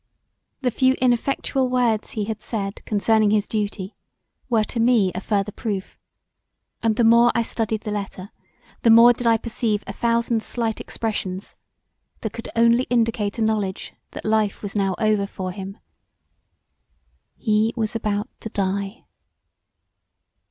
[0.61, 3.95] The few ineffectual words he had said concerning his duty
[4.49, 5.99] were to me a further proof
[6.81, 8.31] and the more I studied the letter
[8.81, 11.55] the more did I perceive a thousand slight expressions
[12.21, 15.77] that could only indicate a knowledge that life was now over for him.
[17.37, 19.05] He was about to die!